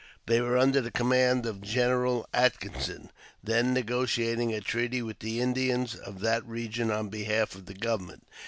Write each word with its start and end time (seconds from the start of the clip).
They 0.25 0.41
were 0.41 0.57
under 0.57 0.81
the 0.81 0.89
command 0.89 1.45
of 1.45 1.61
General 1.61 2.27
Atkinson, 2.33 3.11
then 3.43 3.71
negotiating 3.71 4.51
a 4.51 4.59
treaty 4.59 5.03
with 5.03 5.19
the 5.19 5.39
Indians 5.39 5.93
of 5.93 6.21
that 6.21 6.43
region 6.47 6.89
on 6.89 7.09
behalf 7.09 7.53
of 7.53 7.67
the 7.67 7.75
govern 7.75 8.07
ment. 8.07 8.23